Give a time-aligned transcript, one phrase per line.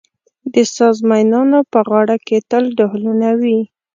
[0.53, 3.59] د ساز مېنانو په غاړه کې تل ډهلونه وي.